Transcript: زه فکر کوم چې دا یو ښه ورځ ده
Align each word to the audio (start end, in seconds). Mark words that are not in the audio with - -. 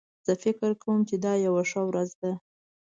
زه 0.25 0.33
فکر 0.43 0.71
کوم 0.83 0.99
چې 1.09 1.15
دا 1.25 1.33
یو 1.45 1.53
ښه 1.69 1.81
ورځ 1.89 2.09
ده 2.21 2.31